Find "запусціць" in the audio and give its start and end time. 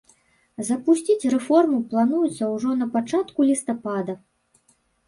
0.69-1.27